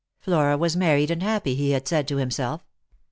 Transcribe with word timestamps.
Flora 0.19 0.57
was 0.57 0.75
married 0.75 1.11
and 1.11 1.21
happy, 1.21 1.53
he 1.53 1.69
had 1.73 1.87
said 1.87 2.07
to 2.07 2.17
himself. 2.17 2.65